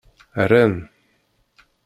Rran. 0.49 0.73